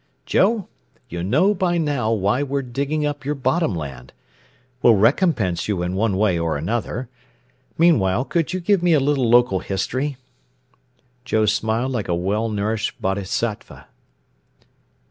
"Joe, 0.25 0.67
you 1.09 1.21
know 1.21 1.53
by 1.53 1.77
now 1.77 2.11
why 2.11 2.41
we're 2.41 2.63
digging 2.63 3.05
up 3.05 3.23
your 3.23 3.35
bottom 3.35 3.75
land. 3.75 4.13
We'll 4.81 4.95
recompense 4.95 5.67
you 5.67 5.83
in 5.83 5.93
one 5.93 6.17
way 6.17 6.39
or 6.39 6.57
another. 6.57 7.07
Meanwhile, 7.77 8.25
could 8.25 8.51
you 8.51 8.61
give 8.61 8.81
me 8.81 8.93
a 8.93 8.99
little 8.99 9.29
local 9.29 9.59
history?" 9.59 10.17
Joe 11.23 11.45
smiled 11.45 11.91
like 11.91 12.07
a 12.07 12.15
well 12.15 12.49
nourished 12.49 12.99
bodhisattva. 12.99 13.89